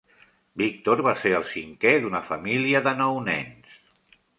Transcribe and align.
Victor 0.61 1.03
va 1.09 1.13
ser 1.25 1.35
el 1.41 1.47
cinquè 1.51 1.95
d'una 2.07 2.25
família 2.33 2.85
de 2.89 2.99
nou 3.05 3.25
nens. 3.33 3.81